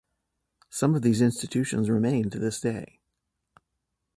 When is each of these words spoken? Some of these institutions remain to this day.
Some 0.71 0.95
of 0.95 1.03
these 1.03 1.21
institutions 1.21 1.87
remain 1.87 2.31
to 2.31 2.39
this 2.39 2.59
day. 2.59 3.01